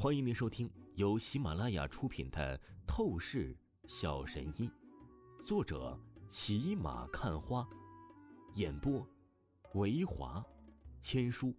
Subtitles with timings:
[0.00, 2.56] 欢迎您收听由喜马拉雅出品的
[2.86, 3.52] 《透视
[3.88, 4.70] 小神医》，
[5.44, 5.98] 作者
[6.28, 7.68] 骑马看花，
[8.54, 9.04] 演播
[9.74, 10.40] 维华
[11.00, 11.52] 千书。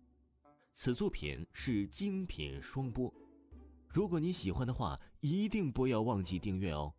[0.74, 3.14] 此作品是精品双播。
[3.90, 6.94] 如果你喜欢的话，一定不要忘记订阅哦。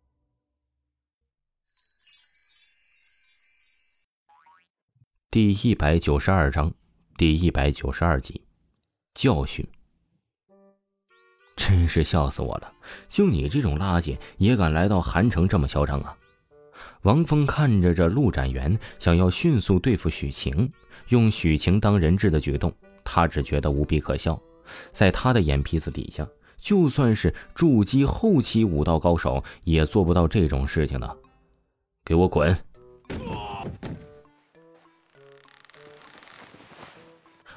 [5.31, 6.71] 第一百九十二章，
[7.17, 8.45] 第一百九十二集，
[9.15, 9.67] 教训。
[11.71, 12.69] 真是笑死我了！
[13.07, 16.13] 就你这种垃圾，也敢来到韩城这么嚣张啊！
[17.03, 20.69] 王峰看着这陆展元想要迅速对付许晴，
[21.07, 22.73] 用许晴当人质的举动，
[23.05, 24.37] 他只觉得无比可笑。
[24.91, 31.17] 在他的眼皮子底下，就算是筑基后期武道高手，也做不到这种事情的。
[32.03, 32.53] 给我滚！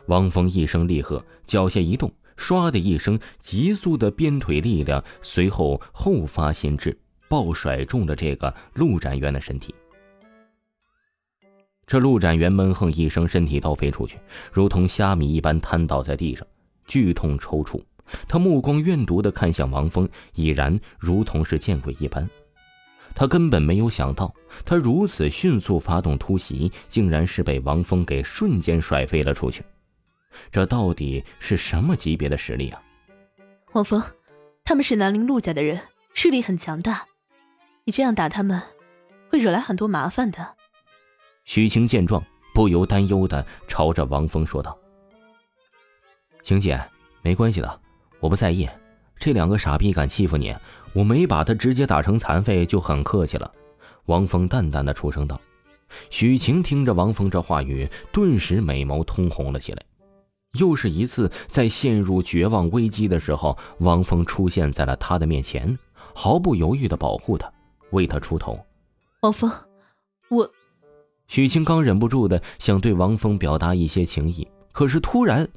[0.07, 2.09] 王峰一声厉喝，脚下一动。
[2.37, 6.97] 唰的一声，急速的鞭腿力量，随后后发先至，
[7.29, 9.75] 暴甩中了这个陆展元的身体。
[11.87, 14.19] 这陆展元闷哼一声，身体倒飞出去，
[14.53, 16.47] 如同虾米一般瘫倒在地上，
[16.87, 17.83] 剧痛抽搐。
[18.29, 22.29] 他目光怨毒的看向王峰，已然如同是见鬼一般。
[23.15, 29.63] 他根本没有想到，他如此迅速发动突袭，竟然是被王峰给瞬间甩飞了出去。
[30.51, 32.83] 这到底是什么级别的实力啊？
[33.73, 34.03] 王峰，
[34.65, 35.81] 他们是南陵陆家的人，
[36.15, 37.07] 势力很强大。
[37.85, 38.63] 你这样打他们，
[39.31, 40.55] 会惹来很多麻烦的。
[41.45, 42.23] 许晴见状，
[42.55, 44.79] 不由担忧的朝着王峰说道
[46.43, 46.81] ：“晴姐，
[47.21, 47.81] 没关系的，
[48.21, 48.69] 我不在意。
[49.19, 50.55] 这两个傻逼敢欺负你，
[50.93, 53.53] 我没把他直接打成残废就很客气了。”
[54.07, 55.41] 王峰淡淡的出声道。
[56.11, 59.83] 许晴听着王峰这话语，顿时美眸通红了起来。
[60.55, 65.79] 又是一次在陷入绝望危机的时候，王峰出现在了他的面前，
[66.15, 67.51] 毫不犹豫的保护他，
[67.91, 68.59] 为他出头。
[69.21, 69.51] 王峰，
[70.31, 70.51] 我……
[71.27, 75.49] 许清刚忍不住的想对王峰表达一些情谊，可是突然，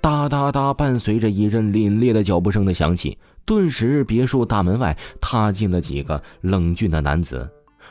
[0.00, 7.48] 哒哒哒，伴随着一阵凛冽的脚步声的响起，顿时别墅大门外踏进了几个冷峻的男子，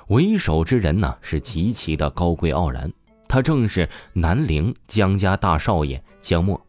[0.07, 2.91] 为首之人呢是极其的高贵傲然。
[3.35, 6.65] 他正是南陵江家大少爷江墨。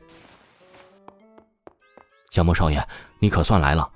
[2.28, 2.84] 江墨少爷，
[3.21, 3.88] 你可算来了！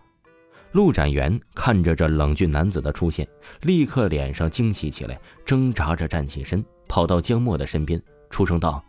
[0.71, 3.27] 陆展元看着这冷峻男子的出现，
[3.63, 8.81] 立刻脸上惊喜起来，挣扎着站起身，跑到江墨的身边，出声道：“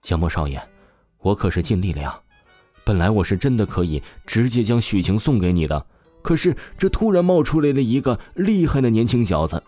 [0.00, 0.62] 江墨少爷，
[1.18, 2.16] 我可是尽力了呀！
[2.84, 5.84] 本来我是真的可以直接将许晴送给你的，
[6.22, 9.60] 可是这突然冒出来了一个厉害的年轻小子。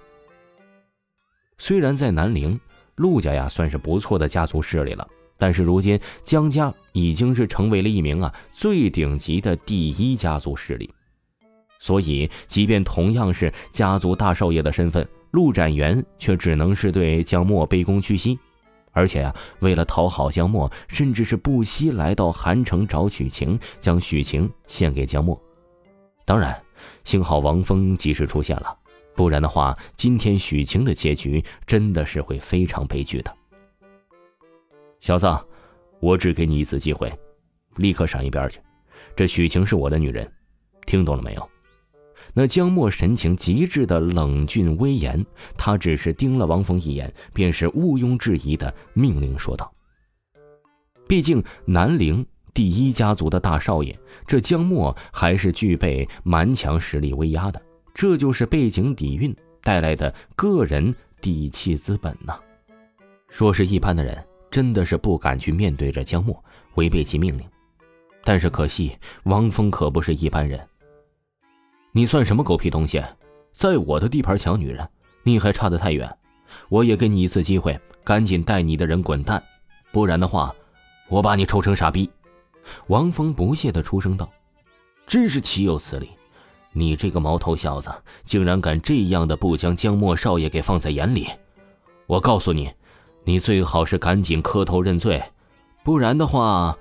[1.58, 2.56] 虽然在南陵。”
[2.98, 10.90] 陆家呀，算是不错的家族势力了，但是如今江家已经是成为了一名啊最顶级的第一家族势力，
[11.78, 18.38] 所以即便同样是家族大少爷的身份，陆展元却只能是对江墨卑躬屈膝，
[18.92, 25.40] 而且呀，为了讨好江墨，甚至是不惜来到韩城找许晴，将许晴献给江墨。
[26.24, 26.54] 当然，
[27.04, 28.76] 幸好王峰及时出现了。
[29.18, 33.36] 不然的话，今天许晴的结局真的是会非常悲剧的。
[35.00, 35.26] 小子，
[35.98, 37.12] 我只给你一次机会，
[37.78, 38.60] 立刻闪一边去。
[39.16, 40.30] 这许晴是我的女人，
[40.86, 41.50] 听懂了没有？
[42.32, 45.26] 那江墨神情极致的冷峻威严，
[45.56, 49.68] 他只是盯了王峰一眼，便是毋庸置疑的命令说道
[51.08, 52.24] ：“毕竟南陵
[52.54, 57.60] 第一家族的大少爷，这江墨还是具备蛮强实力威压的。”
[57.98, 62.38] 这就是背景底蕴带来的个人底气资本呐。
[63.26, 66.40] 若是一般的人，真的是不敢去面对着江墨，
[66.76, 67.44] 违背其命令。
[68.22, 70.64] 但是可惜，王峰可不是一般人。
[71.90, 73.02] 你算什么狗屁东西，
[73.52, 74.88] 在我的地盘抢女人，
[75.24, 76.08] 你还差得太远。
[76.68, 79.42] 我也给你一次机会，赶紧带你的人滚蛋，
[79.90, 80.54] 不然的话，
[81.08, 82.08] 我把你抽成傻逼。
[82.86, 84.30] 王峰不屑的出声道
[85.04, 86.08] ：“真是岂有此理！”
[86.72, 87.90] 你这个毛头小子，
[88.24, 91.28] 竟然敢这样的不将江墨少爷给放在眼里！
[92.06, 92.70] 我告诉你，
[93.24, 95.22] 你最好是赶紧磕头认罪，
[95.82, 96.76] 不然的话……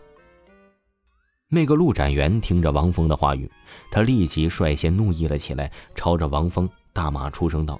[1.50, 3.50] 那个陆展元听着王峰的话语，
[3.90, 7.80] 他立即率先怒意了起来，朝着王峰大骂出声道。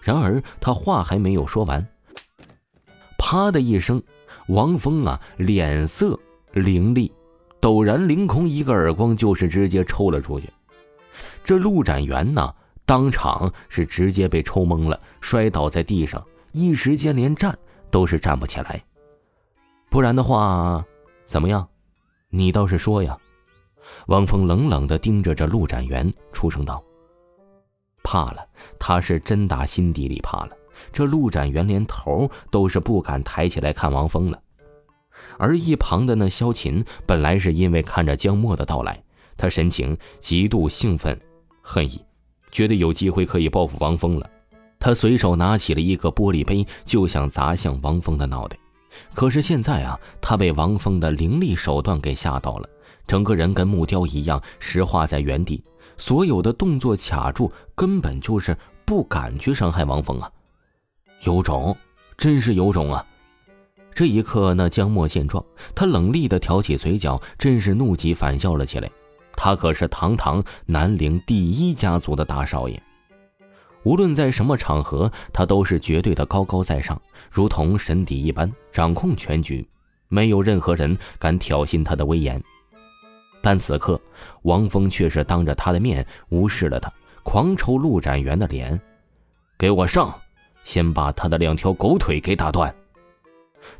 [0.00, 1.86] 然而他话还没有说完，
[3.18, 4.02] 啪的一声，
[4.48, 6.18] 王峰啊脸色
[6.52, 7.12] 凌厉，
[7.60, 10.48] 陡然凌空一个耳光，就是直接抽了出去。
[11.44, 12.54] 这陆展元呢，
[12.86, 17.56] 当场是直接被抽懵了，摔倒在地上，一时间连站
[17.90, 18.82] 都是站不起来。
[19.90, 20.82] 不然的话，
[21.26, 21.68] 怎么样？
[22.30, 23.16] 你倒是说呀！
[24.06, 26.82] 王峰冷冷的盯着这陆展元，出声道
[28.02, 28.44] ：“怕了，
[28.78, 30.56] 他是真打心底里怕了。”
[30.92, 34.40] 这陆展元连头都是不敢抬起来看王峰了。
[35.38, 39.00] 而一旁的那萧琴，本来是因为看着江墨的到来，
[39.36, 41.20] 他神情极度兴奋、
[41.66, 41.98] 恨意，
[42.52, 44.30] 觉得有机会可以报复王峰了。
[44.78, 48.56] 他随手拿起了一个玻璃杯，就想砸向王峰的脑袋。
[49.14, 52.68] 可是现在啊，他被王峰的凌厉手段给吓到了，
[53.06, 55.64] 整个人跟木雕一样石化在原地，
[55.96, 60.30] 所有的动作卡住，根本就是不敢去伤害王峰啊！
[61.22, 61.74] 有种，
[62.18, 63.04] 真是有种啊！
[63.94, 65.42] 这一刻，那江墨见状，
[65.74, 68.90] 他冷厉的挑起嘴角，真是怒极反笑了起来。
[69.36, 72.80] 他可是堂堂南陵第一家族的大少爷，
[73.82, 77.00] 无论在什么场合，他都是绝对的高高在上，
[77.30, 79.66] 如同神邸一般掌控全局，
[80.08, 82.42] 没有任何人敢挑衅他的威严。
[83.42, 84.00] 但此刻，
[84.42, 86.90] 王峰却是当着他的面无视了他，
[87.22, 88.80] 狂抽陆展元的脸
[89.58, 90.14] ：“给我上！
[90.62, 92.74] 先把他的两条狗腿给打断！”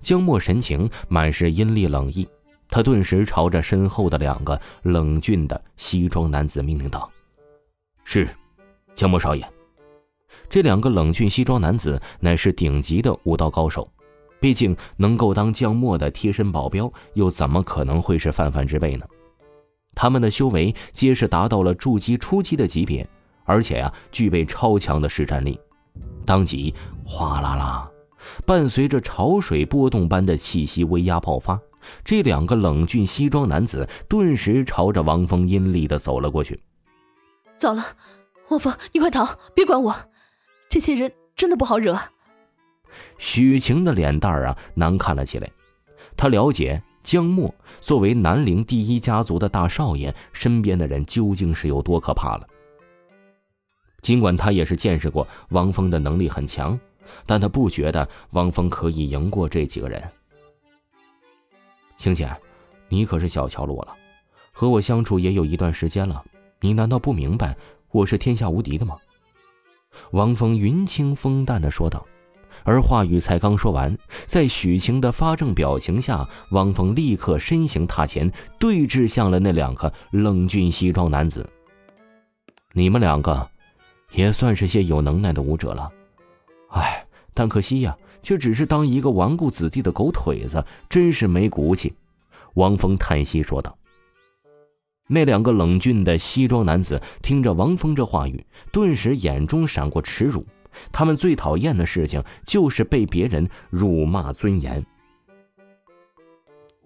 [0.03, 2.29] 江墨神情满是阴厉冷意，
[2.69, 7.11] 他顿时朝着身后的两个冷峻的西装男子命令道
[8.05, 8.29] ：“是，
[8.95, 9.49] 江墨少爷。”
[10.51, 13.89] 这两个冷峻西装男子乃是顶级的武道高手，
[14.41, 19.07] 毕竟能够当江墨的贴身保镖，又怎么可能会是泛泛之辈呢？
[19.95, 23.09] 他们的修为皆是达到了筑基初期的级别，
[23.45, 25.59] 而且呀，具备超强的实战力。
[26.27, 26.75] 当即，
[27.05, 27.89] 哗啦啦。
[28.45, 31.61] 伴随着潮水波动般的气息威压爆发，
[32.05, 36.61] 这两个冷峻西装男子顿时朝着王峰阴厉的走了过去。
[37.57, 37.85] 糟了，
[38.49, 39.95] 王峰，你快逃，别管我！
[40.69, 41.99] 这些人真的不好惹。
[43.19, 45.51] 许晴的脸蛋儿啊难看了起来。
[46.17, 52.47] 她了解江墨作为南陵第一家族的大少爷，身边的人究竟是有多可怕了。
[54.03, 56.79] 尽管他也是见识过王峰的能力很强。
[57.27, 60.03] 但他不觉得王峰可以赢过这几个人。
[62.05, 62.37] 青浅，
[62.91, 63.97] 你可是小瞧了我了，
[64.53, 66.23] 和我相处也有一段时间了，
[66.61, 67.57] 你难道不明白
[67.93, 68.95] 我是天下无敌的吗？
[70.11, 72.05] 王峰云清风淡的说道，
[72.63, 73.97] 而话语才刚说完，
[74.27, 81.49] 在许晴的发怔表情下，王峰立刻身形踏前，对峙向了那两个冷峻西装男子。
[82.75, 83.49] 你们两个，
[84.13, 85.91] 也算是些有能耐的武者了。
[86.69, 91.95] 唉，但可惜呀，却只是当一个纨绔子弟的狗腿子，真是没骨气。”
[92.55, 93.77] 王峰叹息说道。
[95.07, 100.45] 那两个冷峻的西装男子听着王峰这话语，顿时眼中闪过耻辱。
[100.91, 104.85] 他们最讨厌的事情就是被别人辱骂尊严。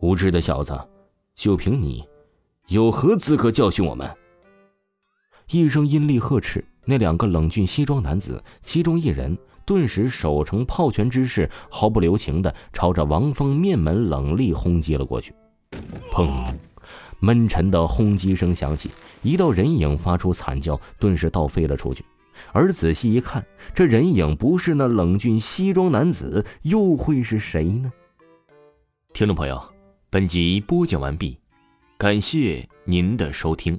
[0.00, 0.78] 无知的小子，
[1.32, 2.04] 就凭你，
[2.66, 4.10] 有何资格教训我们？
[5.50, 9.38] 一声阴厉呵斥，那两个冷峻西装男子，其中一人。
[9.68, 15.34] 顿时手成炮拳之势，毫不留情的朝着王峰面门冷厉轰击了过去。
[16.10, 16.54] 砰！
[17.20, 22.02] 闷沉的轰击声响起，一道人影发出惨叫，顿时倒飞了出去。
[22.52, 23.44] 而仔细一看，
[23.74, 27.92] 这人影不是那冷峻西装男子，又会是谁呢？
[29.12, 29.62] 听众朋友，
[30.08, 31.38] 本集播讲完毕，
[31.98, 33.78] 感谢您的收听。